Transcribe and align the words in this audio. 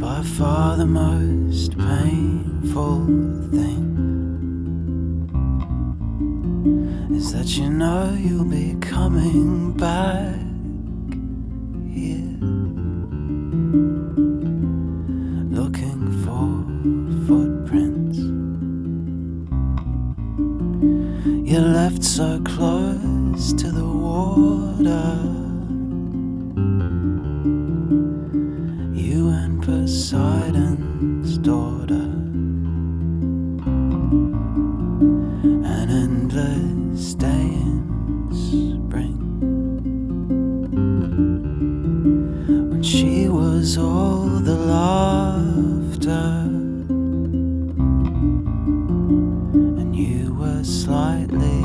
far 0.00 0.76
the 0.76 0.86
most 0.86 1.78
painful 1.78 3.06
thing 3.50 3.84
is 7.14 7.32
that 7.32 7.56
you 7.56 7.70
know 7.70 8.12
you'll 8.18 8.44
be 8.44 8.74
coming 8.80 9.72
back 9.72 10.34
here 11.92 12.38
looking 15.50 16.00
for 16.24 16.64
footprints. 17.26 18.18
You 21.48 21.60
left 21.60 22.02
so 22.02 22.40
close 22.44 23.52
to 23.52 23.70
the 23.70 23.86
water. 23.86 25.43
When 41.16 42.82
she 42.82 43.28
was 43.28 43.78
all 43.78 44.26
the 44.26 44.56
laughter. 44.56 46.10
And 49.80 49.94
you 49.94 50.34
were 50.34 50.64
slightly 50.64 51.62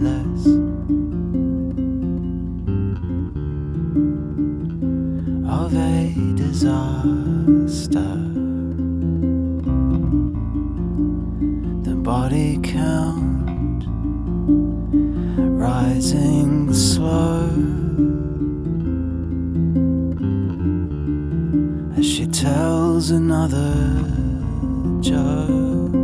less. 0.00 0.46
Of 5.50 5.74
a 5.74 6.14
disaster. 6.36 8.14
The 11.82 11.96
body 11.96 12.60
count 12.62 13.86
rising 15.58 16.72
slow 16.72 17.63
tells 22.94 23.10
another 23.10 23.74
joke. 25.00 26.03